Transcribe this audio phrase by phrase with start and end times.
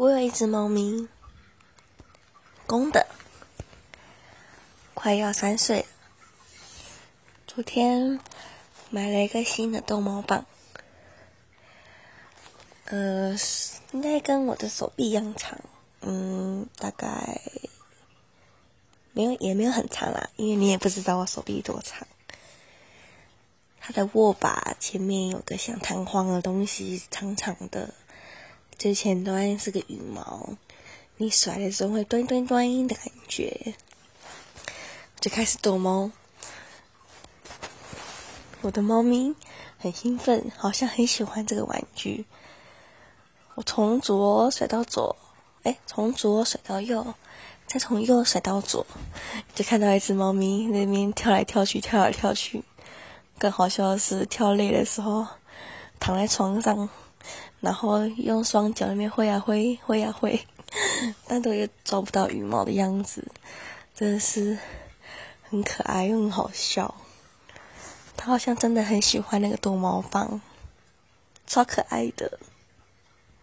[0.00, 1.08] 我有一只猫咪，
[2.66, 3.06] 公的，
[4.94, 5.86] 快要三岁了。
[7.46, 8.18] 昨天
[8.88, 10.46] 买了一个新的逗猫棒，
[12.86, 13.36] 呃，
[13.92, 15.58] 应该跟我的手臂一样长，
[16.00, 17.38] 嗯，大概
[19.12, 22.08] 没有也没有很长啦，因为你也不知道我手臂多长。
[23.78, 27.92] 它的握把前面有个像弹簧的东西，长长的。
[28.80, 30.56] 最前端是个羽毛，
[31.18, 33.74] 你甩的时候会端端端的感觉。
[35.20, 36.10] 就开始逗猫，
[38.62, 39.34] 我的猫咪
[39.76, 42.24] 很兴奋，好像很喜欢这个玩具。
[43.54, 45.14] 我从左甩到左，
[45.64, 47.14] 哎，从左甩到右，
[47.66, 48.86] 再从右甩到左，
[49.54, 52.64] 就看到一只猫咪那边跳来跳去，跳来跳去。
[53.38, 55.26] 更好笑的是，跳累的时候
[55.98, 56.88] 躺在床上。
[57.60, 60.40] 然后用双脚那边挥啊挥，挥啊挥，
[61.26, 63.26] 但都又抓不到羽毛的样子，
[63.94, 64.58] 真的是
[65.42, 66.94] 很可爱又很好笑。
[68.16, 70.40] 他好像真的很喜欢那个逗猫棒，
[71.46, 72.38] 超可爱的。